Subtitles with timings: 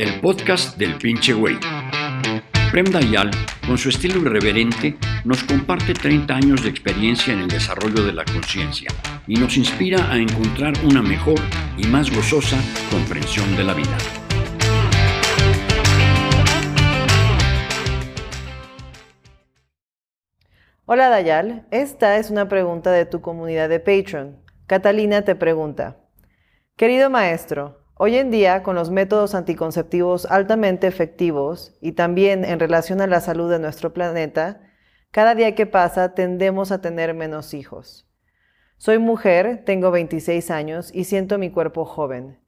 [0.00, 1.58] el podcast del pinche güey.
[2.72, 3.30] Prem Dayal,
[3.66, 4.96] con su estilo irreverente,
[5.26, 8.88] nos comparte 30 años de experiencia en el desarrollo de la conciencia
[9.26, 11.38] y nos inspira a encontrar una mejor
[11.76, 12.56] y más gozosa
[12.90, 13.98] comprensión de la vida.
[20.86, 24.38] Hola Dayal, esta es una pregunta de tu comunidad de Patreon.
[24.66, 25.98] Catalina te pregunta,
[26.76, 33.02] querido maestro, Hoy en día, con los métodos anticonceptivos altamente efectivos y también en relación
[33.02, 34.62] a la salud de nuestro planeta,
[35.10, 38.08] cada día que pasa tendemos a tener menos hijos.
[38.78, 42.38] Soy mujer, tengo 26 años y siento mi cuerpo joven.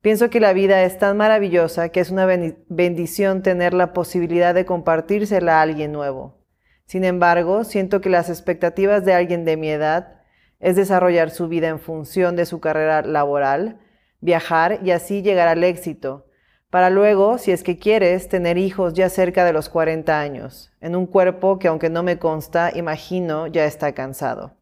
[0.00, 2.26] Pienso que la vida es tan maravillosa que es una
[2.68, 6.38] bendición tener la posibilidad de compartírsela a alguien nuevo.
[6.86, 10.20] Sin embargo, siento que las expectativas de alguien de mi edad
[10.60, 13.80] es desarrollar su vida en función de su carrera laboral,
[14.20, 16.26] viajar y así llegar al éxito,
[16.70, 20.94] para luego, si es que quieres, tener hijos ya cerca de los 40 años, en
[20.94, 24.54] un cuerpo que aunque no me consta, imagino ya está cansado.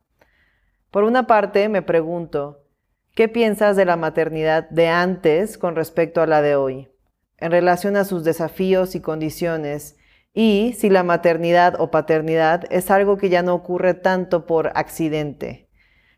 [0.91, 2.65] Por una parte, me pregunto,
[3.15, 6.89] ¿qué piensas de la maternidad de antes con respecto a la de hoy,
[7.37, 9.99] en relación a sus desafíos y condiciones,
[10.33, 15.69] y si la maternidad o paternidad es algo que ya no ocurre tanto por accidente?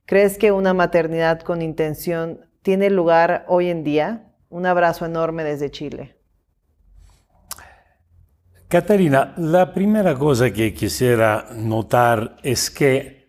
[0.07, 4.33] ¿Crees que una maternidad con intención tiene lugar hoy en día.
[4.49, 6.17] Un abrazo enorme desde Chile.
[8.69, 13.21] Catarina, la primera cosa que quisiera notar es que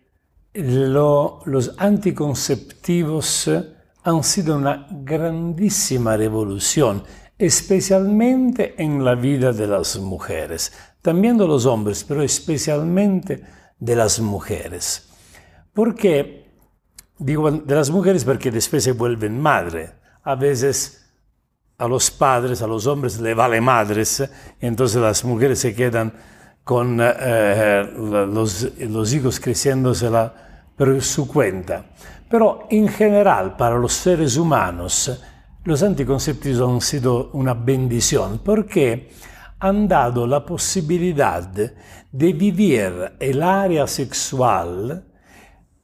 [0.54, 3.50] los anticonceptivos
[4.04, 7.02] han sido una grandísima revolución,
[7.38, 13.42] especialmente en la vida de las mujeres, también de los hombres, pero especialmente
[13.78, 15.08] de las mujeres.
[15.72, 16.41] Porque
[17.22, 19.92] Digo de las mujeres porque después se vuelven madre.
[20.24, 21.08] A veces
[21.78, 24.28] a los padres, a los hombres le vale madres,
[24.60, 26.12] entonces las mujeres se quedan
[26.64, 30.34] con eh, eh, los, los, hijos creciéndosela
[30.76, 31.84] por su cuenta.
[32.28, 35.22] Pero en general, para los seres humanos,
[35.62, 39.10] los anticonceptivos han sido una bendición porque
[39.60, 45.11] han dado la posibilidad de vivir el área sexual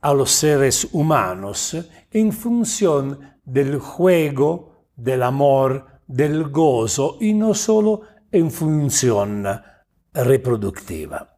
[0.01, 1.77] a los seres humanos
[2.11, 9.47] en función del juego, del amor, del gozo y no solo en función
[10.13, 11.37] reproductiva.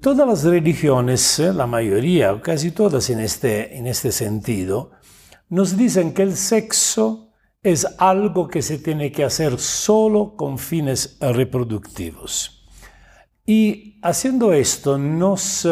[0.00, 4.90] Todas las religiones, la mayoría casi todas en este, en este sentido,
[5.48, 7.32] nos dicen que el sexo
[7.62, 12.66] es algo que se tiene que hacer solo con fines reproductivos.
[13.46, 15.66] Y haciendo esto nos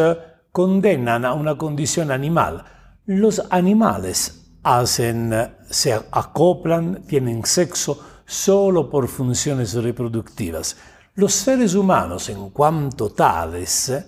[0.59, 2.65] condenan a una condición animal.
[3.07, 5.33] Los animales hacen,
[5.71, 10.77] se acoplan, tienen sexo solo por funciones reproductivas.
[11.15, 14.05] Los seres humanos, en cuanto tales,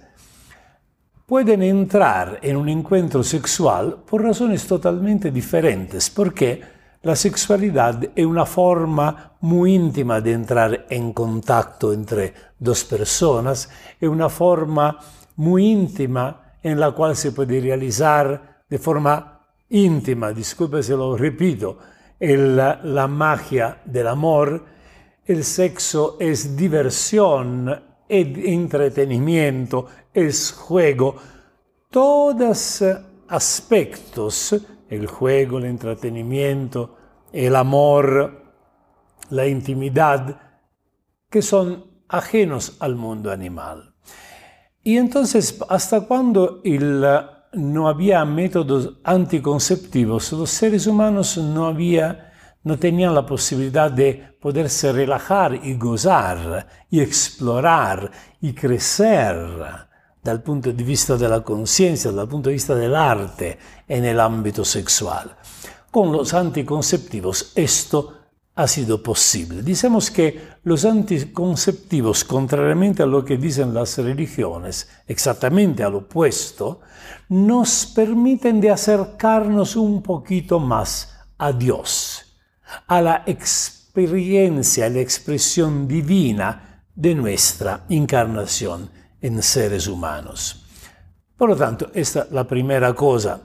[1.25, 6.61] pueden entrar en un encuentro sexual por razones totalmente diferentes, porque
[7.03, 14.09] la sexualidad es una forma muy íntima de entrar en contacto entre dos personas, es
[14.09, 14.99] una forma
[15.41, 19.41] muy íntima en la cual se puede realizar de forma
[19.71, 21.79] íntima, disculpe si lo repito,
[22.19, 24.63] el, la magia del amor,
[25.25, 27.71] el sexo es diversión,
[28.07, 31.17] es entretenimiento, es juego,
[31.89, 32.85] todos
[33.29, 34.55] aspectos,
[34.91, 36.97] el juego, el entretenimiento,
[37.33, 38.43] el amor,
[39.31, 40.39] la intimidad,
[41.31, 43.90] que son ajenos al mundo animal.
[44.83, 46.63] Y entonces, ¿hasta cuando
[47.53, 50.33] no había métodos anticonceptivos?
[50.33, 51.77] Los seres humanos no,
[52.79, 58.11] tenían la posibilidad de poderse relajar y gozar y explorar
[58.41, 59.89] y crecer
[60.23, 64.19] dal punto de vista de la conciencia, dal punto de vista del arte en el
[64.19, 65.37] ámbito sexual.
[65.91, 68.20] Con los anticonceptivos esto
[68.55, 69.63] ha sido posible.
[69.63, 76.81] Dicemos que los anticonceptivos, contrariamente a lo que dicen las religiones, exactamente al opuesto,
[77.29, 82.37] nos permiten de acercarnos un poquito más a Dios,
[82.87, 90.67] a la experiencia, la expresión divina de nuestra encarnación en seres humanos.
[91.37, 93.41] Por lo tanto, esta es la primera cosa,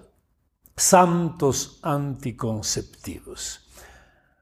[0.76, 3.65] santos anticonceptivos.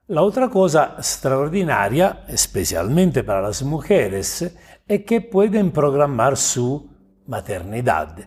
[0.08, 4.54] La otra cosa extraordinaria, especialmente para las mujeres,
[4.86, 6.90] es que pueden programar su
[7.26, 8.18] maternidad.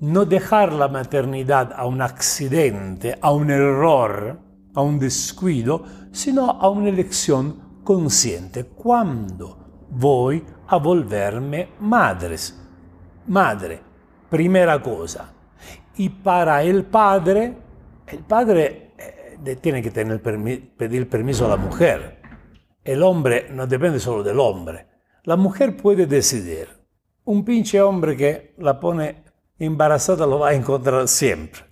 [0.00, 4.38] No dejar la maternidad a un accidente, a un error,
[4.74, 8.64] a un descuido, sino a una elección consciente.
[8.64, 12.62] ¿Cuándo voy a volverme madres?
[13.28, 13.80] Madre,
[14.28, 15.32] primera cosa.
[15.96, 17.56] Y para el padre,
[18.06, 18.85] el padre
[19.60, 22.20] tiene que tener pedir permiso a la mujer.
[22.84, 24.86] El hombre no depende solo del hombre.
[25.24, 26.68] La mujer puede decidir.
[27.24, 29.24] Un pinche hombre que la pone
[29.58, 31.62] embarazada lo va a encontrar siempre.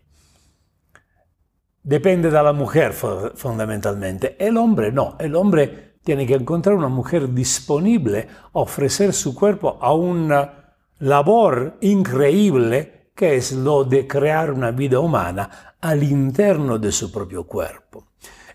[1.83, 4.37] Depende de la mujer fundamentalmente.
[4.39, 5.17] El hombre no.
[5.21, 11.77] El hombre tiene que encontrar una mujer disponible a ofrecer su cuerpo a una labor
[11.81, 18.09] increíble que es lo de crear una vida humana al interno de su propio cuerpo.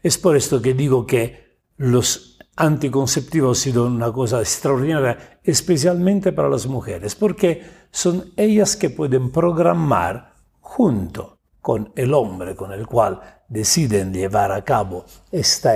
[0.04, 6.50] Es por esto que digo que los anticonceptivos han sido una cosa extraordinaria, especialmente para
[6.50, 13.22] las mujeres, porque son ellas que pueden programar junto con el hombre con el cual
[13.48, 15.76] deciden llevar a cabo esta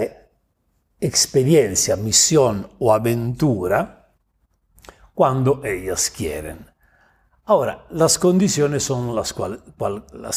[1.00, 4.14] experiencia, misión o aventura,
[5.14, 6.73] cuando ellas quieren.
[7.46, 9.34] Ahora, las condiciones son las,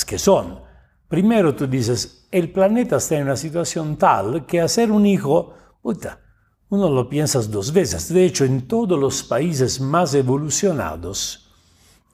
[0.05, 0.61] que son.
[1.08, 6.19] Primero tú dices, el planeta está en una situación tal que hacer un hijo, puta,
[6.69, 8.12] uno lo piensas dos veces.
[8.12, 11.49] De hecho, en todos los países más evolucionados,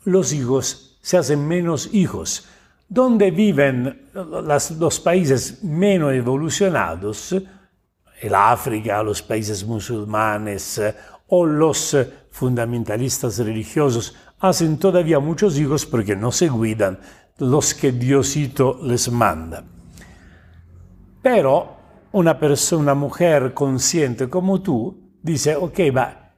[0.04, 2.46] los hijos se hacen menos hijos.
[2.86, 7.34] Donde viven los países menos evolucionados,
[8.20, 10.82] el África, los países musulmanes
[11.28, 11.96] o los
[12.30, 16.98] fundamentalistas religiosos, hacen todavía muchos hijos porque no se cuidan
[17.38, 19.64] los que Diosito les manda.
[21.22, 21.76] Pero
[22.10, 26.32] una persona, una mujer consciente como tú, dice, ok, va,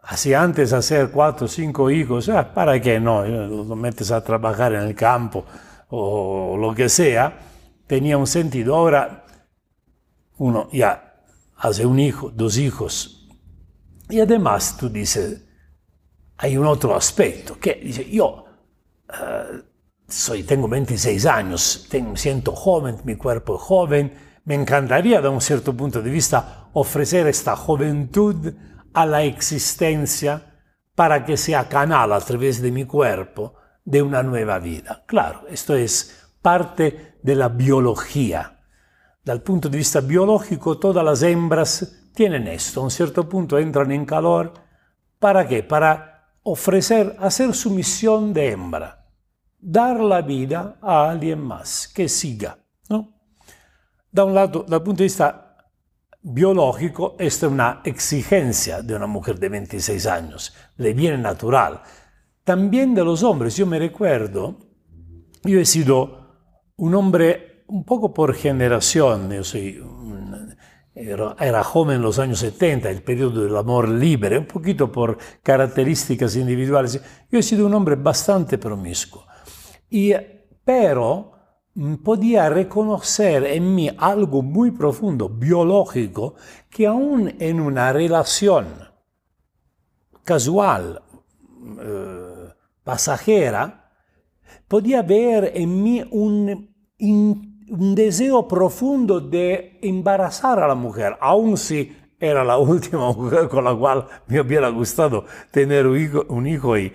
[0.00, 3.22] así antes hacer cuatro o cinco hijos, ah, ¿para qué no?
[3.22, 5.44] Lo metes a trabajar en el campo
[5.90, 7.38] o lo que sea,
[7.86, 8.74] tenía un sentido.
[8.74, 9.26] Ahora
[10.38, 11.20] uno ya
[11.58, 13.28] hace un hijo, dos hijos.
[14.08, 15.44] Y además tú dices,
[16.42, 18.44] hay un otro aspecto, que dice, yo
[20.08, 24.12] soy, tengo 26 años, tengo, siento joven, mi cuerpo es joven,
[24.44, 28.54] me encantaría de un cierto punto de vista ofrecer esta juventud
[28.92, 30.58] a la existencia
[30.96, 33.54] para que sea canal a través de mi cuerpo
[33.84, 35.04] de una nueva vida.
[35.06, 38.58] Claro, esto es parte de la biología.
[39.24, 42.80] Dal punto de vista biológico, todas las hembras tienen esto.
[42.80, 44.54] A un cierto punto entran en calor.
[45.20, 45.62] ¿Para qué?
[45.62, 46.11] Para
[46.42, 49.06] ofrecer, hacer su misión de hembra.
[49.60, 52.58] Dar la vida a alguien más que siga.
[52.88, 53.12] ¿no?
[54.10, 55.52] Da un lado, dal punto de vista
[56.22, 61.82] biológico, esta es una exigencia de una mujer de 26 años, le viene natural.
[62.44, 64.58] También de los hombres, yo me recuerdo,
[65.44, 66.22] yo he sido
[66.76, 69.82] un hombre un poco por generación, yo soy,
[70.94, 76.36] era, joven en los años 70, el periodo del amor libre, un poquito por características
[76.36, 77.00] individuales,
[77.30, 79.26] yo he sido un hombre bastante promiscuo.
[80.64, 81.32] Pero
[81.74, 86.34] Mm, podía reconocer en mí algo muy profundo, biológico,
[86.68, 88.66] que aún en una relación
[90.22, 91.02] casual,
[91.80, 92.48] eh,
[92.84, 93.90] pasajera,
[94.68, 96.68] podía ver en mí un,
[97.72, 103.64] un deseo profundo de embarazar a la mujer, aun si era la última mujer con
[103.64, 106.92] la cual me hubiera gustado tener un hijo, y,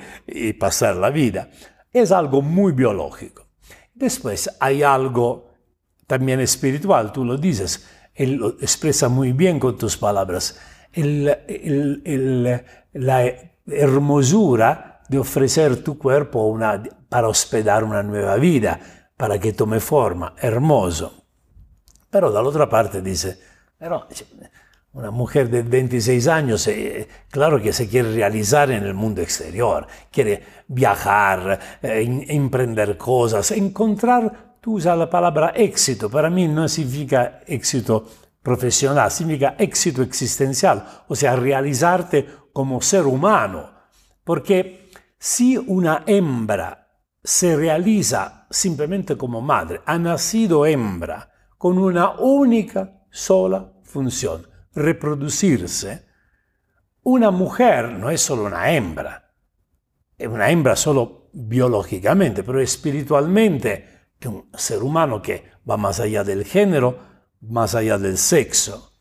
[0.53, 1.49] pasar la vida.
[1.91, 3.47] Es algo muy biológico.
[3.95, 5.47] Después hay algo
[6.05, 10.59] también espiritual, tú lo dices, él lo expresa muy bien con tus palabras,
[10.93, 11.25] el,
[12.93, 13.25] la
[13.65, 16.57] hermosura de ofrecer tu cuerpo
[17.09, 18.79] para hospedar una nueva vida,
[19.17, 21.25] para que tome forma, hermoso.
[22.09, 23.39] Pero de la otra parte dice,
[23.77, 24.07] pero
[24.93, 29.85] una mujer de 26 años, eh, claro que se quiere realizar en el mundo exterior,
[30.11, 37.41] quiere viajar, eh, emprender cosas, encontrar, tú usas la palabra éxito, para mí no significa
[37.45, 38.07] éxito
[38.41, 43.69] profesional, significa éxito existencial, o sea, realizarte como ser humano,
[44.23, 46.86] porque si una hembra
[47.27, 56.07] se realiza simplemente como madre, ha nacido hembra con una única sola función, reproducirse,
[57.03, 59.33] una mujer no es solo una hembra,
[60.17, 66.23] es una hembra solo biológicamente, pero espiritualmente es un ser humano que va más allá
[66.23, 66.97] del género,
[67.41, 68.93] más allá del sexo.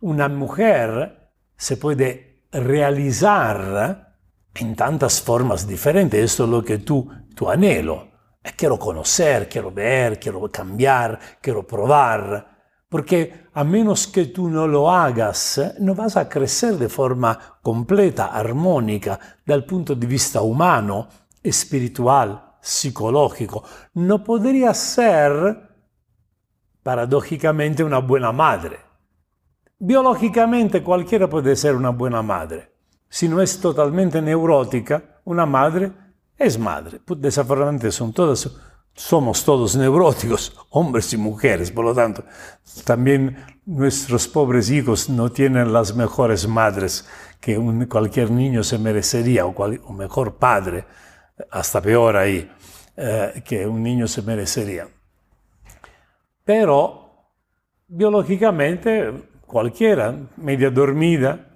[0.00, 4.11] Una mujer se puede realizar
[4.54, 8.08] en tantas formas diferentes, esto es lo que tú, tu anhelo.
[8.56, 12.52] Quiero conocer, quiero ver, quiero cambiar, quiero probar,
[12.88, 18.26] porque a menos que tú no lo hagas, no vas a crecer de forma completa,
[18.26, 21.08] armónica, dal punto di vista humano,
[21.42, 23.64] espiritual, psicológico.
[23.94, 25.70] No podría ser,
[26.82, 28.78] paradójicamente, una buena madre.
[29.78, 32.71] Biológicamente cualquiera puede ser una buena madre.
[33.12, 35.92] Si no es totalmente neurótica, una madre
[36.38, 36.98] es madre.
[37.06, 42.24] Desafortunadamente somos todos neuróticos, hombres y mujeres, por lo tanto,
[42.86, 47.06] también nuestros pobres hijos no tienen las mejores madres
[47.38, 50.86] que cualquier niño se merecería, o, mejor padre,
[51.50, 52.50] hasta peor ahí,
[52.96, 54.88] eh, que un niño se merecería.
[56.44, 57.10] Pero,
[57.88, 59.12] biológicamente,
[59.46, 61.51] cualquiera, media dormida,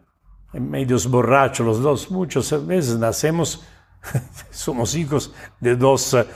[0.61, 3.65] medios borrachos, los dos, muchas veces nacemos
[4.51, 6.27] somos hijos de dos, uh,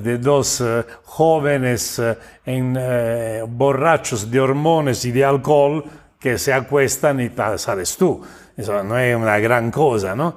[0.00, 2.00] de dos uh, jóvenes
[2.44, 2.78] en,
[3.48, 5.84] borrachos de hormonas y de alcohol
[6.18, 8.22] que se acuestan y sabes tú.
[8.56, 10.36] No es una gran cosa, ¿no?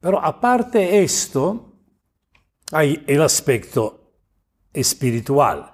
[0.00, 1.74] Pero aparte esto,
[2.72, 4.14] hay el aspecto
[4.72, 5.72] espiritual.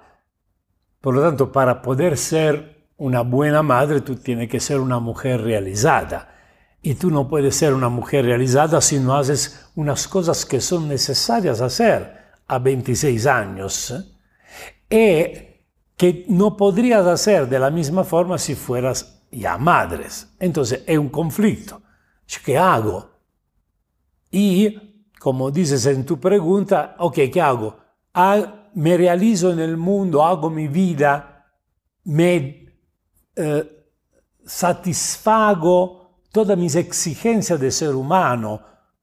[0.99, 5.41] Por lo tanto, para poder ser una buena madre, tú tienes que ser una mujer
[5.41, 6.33] realizada
[6.81, 10.87] y tú no puedes ser una mujer realizada si no haces unas cosas que son
[10.87, 13.93] necesarias hacer a 26 años
[14.89, 15.47] y
[15.95, 20.33] que no podrías hacer de la misma forma si fueras ya madres.
[20.39, 21.81] Entonces es un conflicto.
[22.45, 23.09] ¿Qué hago?
[24.31, 27.77] Y, como dices en tu pregunta, ok, ¿qué hago?
[28.13, 31.47] Ah, me realizo en el mundo, hago mi vida,
[32.03, 32.66] me
[33.37, 33.85] eh,
[34.45, 38.61] satisfago todas mis exigencias de ser humano,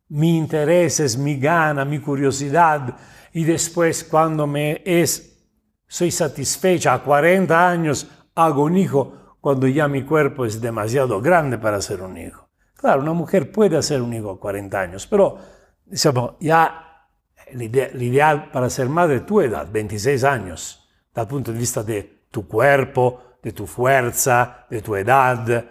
[0.08, 2.96] mi intereses, mi gana, mi curiosidad,
[3.32, 5.46] y después cuando me es,
[5.86, 11.58] soy satisfecha a 40 años, hago un hijo cuando ya mi cuerpo es demasiado grande
[11.58, 12.48] para ser un hijo.
[12.76, 15.38] Claro, una mujer puede hacer un hijo a 40 años, pero
[15.86, 17.08] digamos, ya
[17.46, 17.62] el,
[18.02, 23.33] ideal para ser madre tu edad, 26 años, dal punto de vista de tu cuerpo,
[23.44, 25.64] de tu fuerza, de tu edad,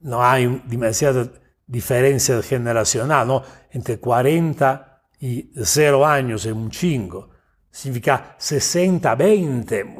[0.00, 1.28] no hay demasiada
[1.66, 3.42] diferencia generacional, ¿no?
[3.72, 7.30] Entre 40 y 0 años es un chingo.
[7.70, 9.96] Significa 60, 20,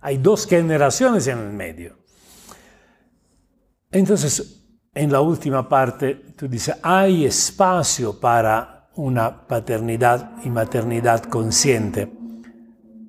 [0.00, 1.98] hay dos generaciones en el medio.
[3.92, 12.12] Entonces, en la última parte, tú dices, hay espacio para una paternidad y maternidad consciente.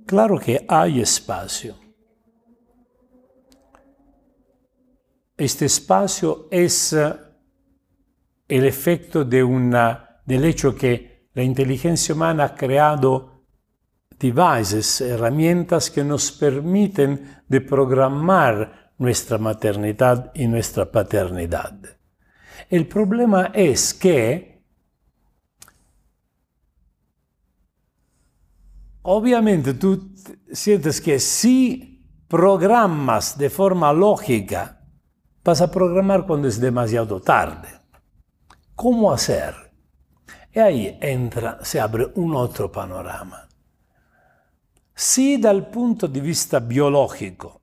[0.06, 1.83] Claro que hay espacio.
[5.38, 7.13] Este espacio es eh,
[8.48, 13.44] el efecto de una, del hecho que la inteligencia humana ha creado
[14.20, 21.78] devices, herramientas que nos permiten de programar nuestra maternidad y nuestra paternidad.
[22.70, 24.63] El problema es que
[29.02, 30.13] obviamente tú
[30.52, 34.83] sientes que si programas de forma lógica
[35.44, 37.70] vas a programar cuando es demasiado tarde.
[38.76, 39.54] ¿Cómo hacer?
[40.54, 43.48] Y ahí entra, se abre un otro panorama.
[44.96, 47.62] Si dal punto di vista biológico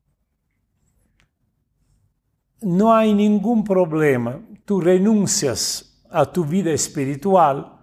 [2.63, 7.79] no hay ningún problema, tú renuncias a tu vida espiritual,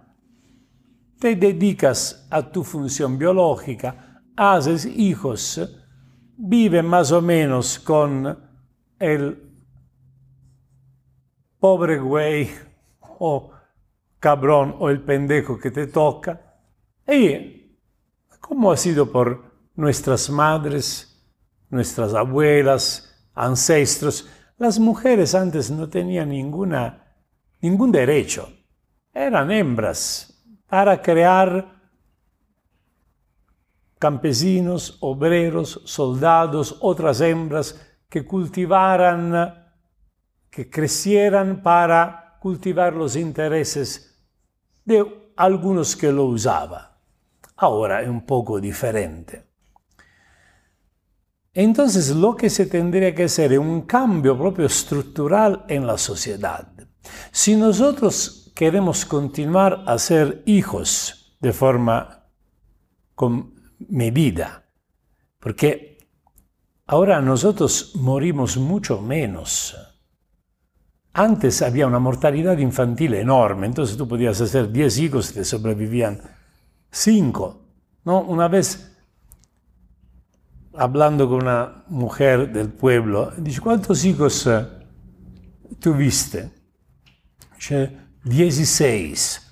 [1.18, 5.60] te dedicas a tu función biológica, haces hijos,
[6.36, 8.38] vives más o menos con
[9.00, 9.47] el
[11.58, 12.50] pobre güey
[13.18, 13.50] o
[14.18, 16.40] cabrón o el pendejo que te toca.
[17.06, 17.76] Y
[18.40, 21.18] como ha sido por nuestras madres,
[21.70, 27.14] nuestras abuelas, ancestros, las mujeres antes no tenían ninguna,
[27.60, 28.52] ningún derecho.
[29.12, 31.78] Eran hembras para crear
[33.98, 39.67] campesinos, obreros, soldados, otras hembras que cultivaran
[40.50, 44.16] que crecieran para cultivar los intereses
[44.84, 46.82] de algunos que lo usaban.
[47.56, 49.44] Ahora es un poco diferente.
[51.52, 56.68] Entonces lo que se tendría que hacer es un cambio propio estructural en la sociedad.
[57.32, 62.26] Si nosotros queremos continuar a ser hijos de forma
[63.14, 63.54] con
[63.88, 64.68] medida,
[65.40, 65.98] porque
[66.86, 69.76] ahora nosotros morimos mucho menos
[71.18, 76.20] antes había una mortalidad infantil enorme, entonces tú podías hacer 10 hijos y te sobrevivían
[76.92, 77.60] 5.
[78.04, 78.20] ¿no?
[78.20, 78.96] Una vez
[80.76, 84.64] hablando con una mujer del pueblo, dice, ¿cuántos hijos eh,
[85.80, 86.50] tuviste?
[87.56, 89.42] Dice, 16.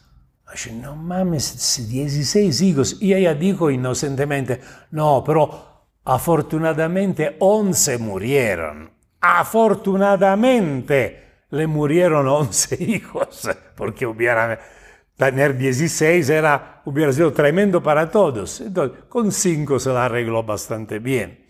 [0.53, 2.99] Dice, no mames, 16 hijos.
[3.01, 4.61] Y ella dijo inocentemente,
[4.93, 8.89] no, pero afortunadamente 11 murieron.
[9.21, 14.59] Afortunadamente le murieron 11 hijos, porque hubiera
[15.17, 18.61] tener 16 era, hubiera sido tremendo para todos.
[18.61, 21.47] Entonces, con 5 se la arregló bastante bien.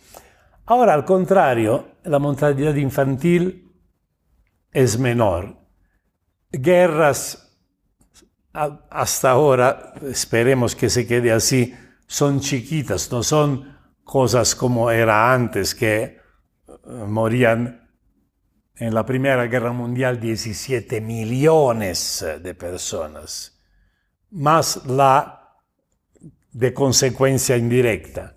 [0.67, 3.73] Ahora, al contrario, la mortalidad infantil
[4.73, 5.57] es menor.
[6.51, 7.43] Guerras,
[8.53, 11.75] hasta ahora, esperemos que se quede así,
[12.07, 16.19] son chiquitas, no son cosas como era antes, que eh,
[17.07, 17.86] morían
[18.79, 23.57] en la Primera Guerra Mundial 17 millones de personas
[24.31, 25.55] más la
[26.53, 28.35] de consecuencia indirecta.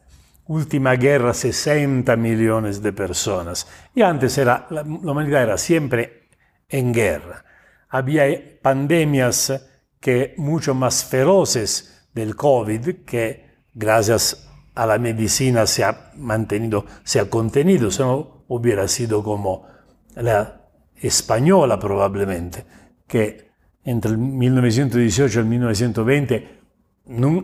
[0.47, 3.67] Última guerra, 60 millones de personas.
[3.93, 6.29] Y antes era, la, humanidad era siempre
[6.67, 7.45] en guerra.
[7.89, 8.25] Había
[8.61, 9.53] pandemias
[9.99, 17.19] que mucho más feroces del COVID, que gracias a la medicina se ha mantenido, se
[17.19, 19.67] ha contenido, si no hubiera sido como
[20.15, 20.61] la
[20.95, 22.65] española probablemente,
[23.07, 23.49] que
[23.83, 26.59] entre el 1918 y el 1920,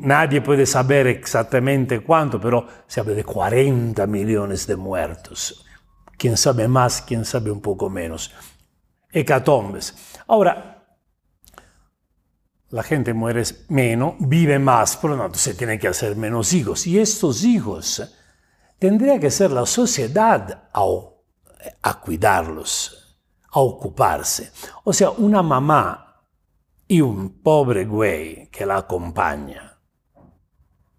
[0.01, 5.65] nadie puede saber exactamente cuánto, pero se habla de 40 millones de muertos.
[6.17, 8.34] Quién sabe más, quién sabe un poco menos.
[9.12, 9.95] Hecatombes.
[10.27, 10.75] Ahora,
[12.69, 16.86] la gente muere menos, vive más, por lo tanto se tiene que hacer menos hijos.
[16.88, 18.03] Y estos hijos
[18.77, 20.84] tendría que ser la sociedad a,
[21.81, 23.19] a cuidarlos,
[23.51, 24.51] a ocuparse.
[24.84, 26.24] O sea, una mamá
[26.88, 29.79] y un pobre güey que la acompaña,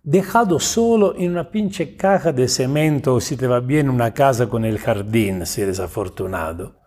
[0.02, 4.49] dejado solo en una pinche caja de cemento o si te va bien una casa
[4.49, 6.80] con el jardín, si eres afortunado.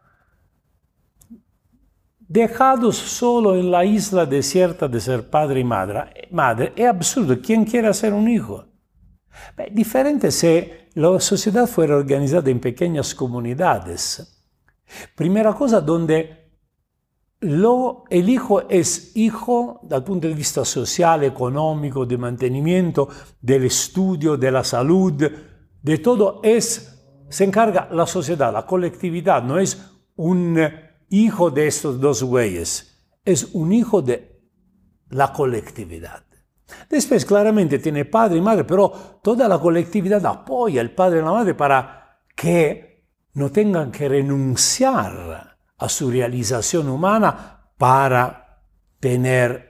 [2.20, 7.36] Dejados solo en la isla desierta de ser padre y madre, madre es absurdo.
[7.42, 8.69] ¿Quién quiere hacer un hijo?
[9.72, 14.46] Diferente si la sociedad fuera organizada en pequeñas comunidades.
[15.16, 16.40] Primera cosa, donde
[17.42, 23.08] lo, el hijo es hijo dal punto de vista social, económico, de mantenimiento,
[23.42, 25.14] del estudio, de la salud,
[25.82, 26.42] de todo,
[27.30, 29.80] se encarga la sociedad, la colectividad, no es
[30.16, 30.60] un
[31.10, 34.42] hijo de estos dos güeyes, es un hijo de
[35.10, 36.29] la colectividad.
[36.90, 41.32] Después claramente tiene padre y madre, pero toda la colectividad apoya al padre y la
[41.32, 48.64] madre para que no tengan que renunciar a su realización humana para
[49.00, 49.70] tener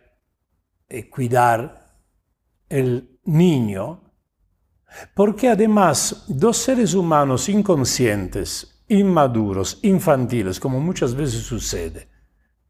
[0.89, 1.95] y cuidar
[2.67, 4.11] el niño,
[5.13, 12.09] porque además dos seres humanos inconscientes, inmaduros, infantiles, como muchas veces sucede,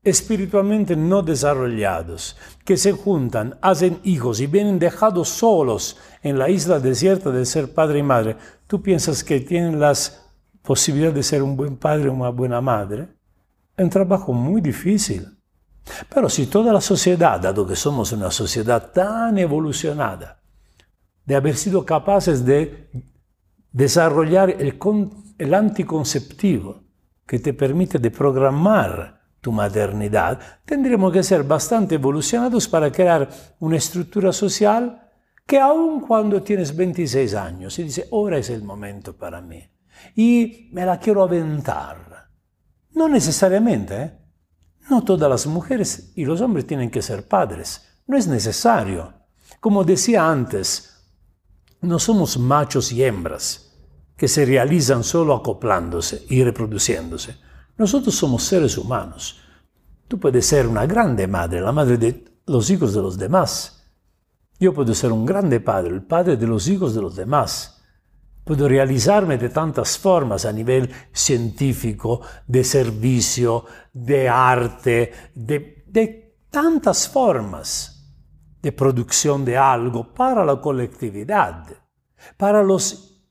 [0.03, 6.79] espiritualmente no desarrollados, que se juntan, hacen hijos y vienen dejados solos en la isla
[6.79, 10.25] desierta de ser padre y madre, ¿tú piensas que tienen las
[10.61, 13.09] posibilidades de ser un buen padre o una buena madre?
[13.75, 15.27] Es un trabajo muy difícil.
[16.13, 20.39] Pero si toda la sociedad, dado que somos una sociedad tan evolucionada,
[21.25, 22.89] de haber sido capaces de
[23.71, 24.79] desarrollar el,
[25.37, 26.83] el anticonceptivo
[27.25, 33.77] que te permite de programar tu maternidad, tendremos que ser bastante evolucionados para crear una
[33.77, 35.09] estructura social
[35.45, 39.63] que aun cuando tienes 26 años y dice, ahora es el momento para mí
[40.15, 42.29] y me la quiero aventar,
[42.91, 44.19] no necesariamente, ¿eh?
[44.89, 48.01] No todas las mujeres y los hombres tienen que ser padres.
[48.07, 49.13] No es necesario.
[49.59, 51.05] Como decía antes,
[51.81, 53.71] no somos machos y hembras
[54.17, 57.37] que se realizan solo acoplándose y reproduciéndose.
[57.79, 59.39] Nosotros somos seres humanos.
[60.09, 63.89] Tú puedes ser una grande madre, la madre de los hijos de los demás.
[64.59, 67.81] Yo puedo ser un grande padre, el padre de los hijos de los demás.
[68.43, 73.63] Puedo realizarme de tantas formas a nivel científico, de servicio,
[73.93, 78.13] de arte, de, tantas formas
[78.61, 81.65] de producción de algo para la colectividad,
[82.35, 83.23] para los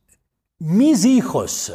[0.61, 1.71] mis hijos,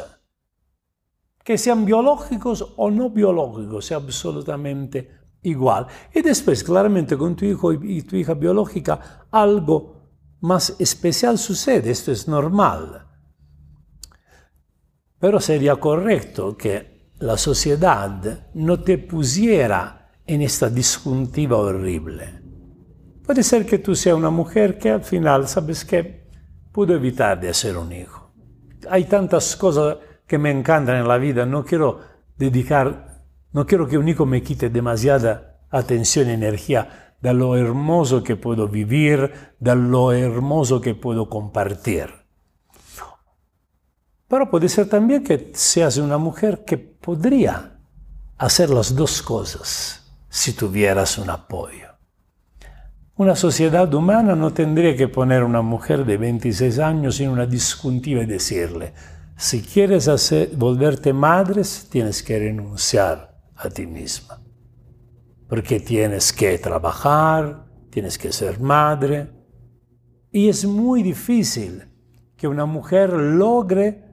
[1.44, 5.10] que sean biológicos o no biológicos, sea absolutamente
[5.42, 5.86] igual.
[6.12, 9.94] Y después, claramente, con tu hijo y tu hija biológica, algo
[10.40, 13.06] más especial sucede, esto es normal.
[15.18, 22.42] Pero sería correcto que la sociedad no te pusiera en esta disjuntiva horrible.
[23.24, 26.30] Puede ser que tú seas una mujer que al final, ¿sabes qué?
[26.72, 28.32] Pudo evitar de hacer un hijo.
[28.90, 32.00] hay tantas cosas que me encantan en la vida, no quiero
[32.36, 38.22] dedicar, no quiero que un hijo me quite demasiada atención y energía de lo hermoso
[38.22, 42.10] que puedo vivir, de lo hermoso que puedo compartir.
[44.28, 47.78] Pero puede ser también que seas una mujer que podría
[48.38, 51.88] hacer las dos cosas si tuvieras un apoyo.
[53.16, 57.46] Una sociedad humana no tendría que poner a una mujer de 26 años en una
[57.46, 58.92] disjuntiva y decirle,
[59.36, 64.40] si quieres hacer, volverte madre, tienes que renunciar a ti misma.
[65.48, 69.30] Porque tienes que trabajar, tienes que ser madre.
[70.30, 71.84] Y es muy difícil
[72.36, 74.04] que una mujer logre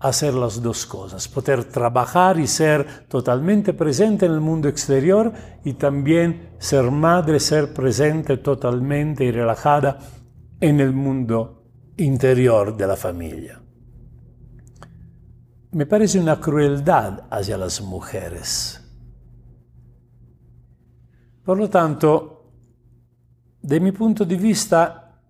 [0.00, 5.32] hacer las dos cosas, poder trabajar y ser totalmente presente en el mundo exterior
[5.64, 9.98] y también ser madre, ser presente totalmente y relajada
[10.60, 11.64] en el mundo
[11.96, 13.63] interior de la familia.
[15.74, 18.80] Me parece una crueldad hacia las mujeres.
[21.44, 22.52] Por lo tanto,
[23.60, 25.20] de mi punto de vista,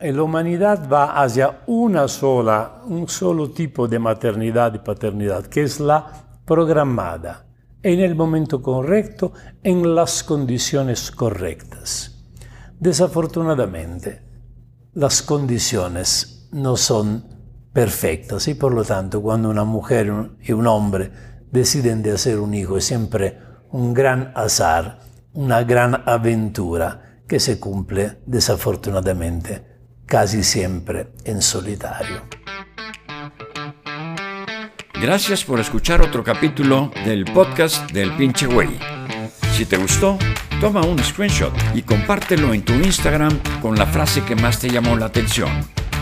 [0.00, 5.78] la humanidad va hacia una sola, un solo tipo de maternidad y paternidad, que es
[5.78, 7.46] la programada,
[7.80, 12.32] en el momento correcto, en las condiciones correctas.
[12.80, 14.22] Desafortunadamente,
[14.94, 17.37] las condiciones no son
[17.72, 21.10] perfectas y por lo tanto cuando una mujer y un hombre
[21.50, 23.38] deciden de hacer un hijo es siempre
[23.70, 25.00] un gran azar,
[25.34, 29.64] una gran aventura que se cumple desafortunadamente
[30.06, 32.22] casi siempre en solitario.
[35.00, 38.78] Gracias por escuchar otro capítulo del podcast del pinche güey.
[39.52, 40.18] Si te gustó,
[40.60, 44.96] toma un screenshot y compártelo en tu Instagram con la frase que más te llamó
[44.96, 45.50] la atención,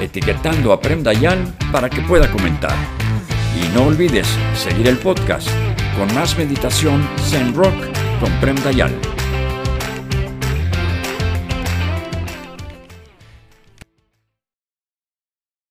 [0.01, 2.77] etiquetando a Prem Dayan para que pueda comentar.
[3.57, 5.49] Y no olvides seguir el podcast
[5.97, 7.75] con más meditación Zen Rock
[8.21, 8.93] con Prem Dayan.